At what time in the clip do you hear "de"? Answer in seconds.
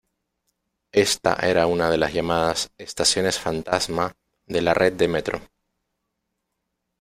1.91-1.99, 4.47-4.63, 4.93-5.07